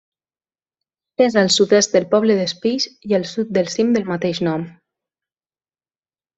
És 1.25 1.37
al 1.41 1.51
sud-est 1.57 1.93
del 1.97 2.07
poble 2.15 2.39
d'Espills 2.41 2.89
i 3.11 3.15
al 3.21 3.29
sud 3.35 3.53
del 3.59 3.71
cim 3.77 3.95
del 3.99 4.11
mateix 4.11 4.43
nom. 4.51 4.67